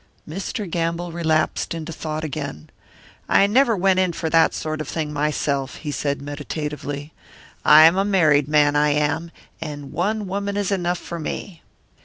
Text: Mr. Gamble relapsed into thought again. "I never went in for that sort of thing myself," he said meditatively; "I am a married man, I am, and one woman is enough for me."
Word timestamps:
Mr. 0.27 0.67
Gamble 0.67 1.11
relapsed 1.11 1.75
into 1.75 1.93
thought 1.93 2.23
again. 2.23 2.71
"I 3.29 3.45
never 3.45 3.77
went 3.77 3.99
in 3.99 4.13
for 4.13 4.31
that 4.31 4.55
sort 4.55 4.81
of 4.81 4.87
thing 4.87 5.13
myself," 5.13 5.75
he 5.75 5.91
said 5.91 6.23
meditatively; 6.23 7.13
"I 7.63 7.83
am 7.85 7.97
a 7.97 8.03
married 8.03 8.47
man, 8.47 8.75
I 8.75 8.89
am, 8.93 9.29
and 9.61 9.91
one 9.91 10.25
woman 10.25 10.57
is 10.57 10.71
enough 10.71 10.97
for 10.97 11.19
me." 11.19 11.61